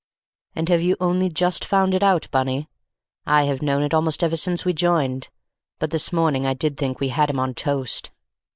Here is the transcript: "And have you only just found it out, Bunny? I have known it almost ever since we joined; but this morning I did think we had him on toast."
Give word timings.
"And 0.55 0.67
have 0.69 0.81
you 0.81 0.97
only 0.99 1.29
just 1.29 1.63
found 1.63 1.93
it 1.93 2.01
out, 2.01 2.27
Bunny? 2.31 2.67
I 3.27 3.43
have 3.43 3.61
known 3.61 3.83
it 3.83 3.93
almost 3.93 4.23
ever 4.23 4.35
since 4.35 4.65
we 4.65 4.73
joined; 4.73 5.29
but 5.77 5.91
this 5.91 6.11
morning 6.11 6.43
I 6.43 6.55
did 6.55 6.75
think 6.75 6.99
we 6.99 7.09
had 7.09 7.29
him 7.29 7.39
on 7.39 7.53
toast." 7.53 8.09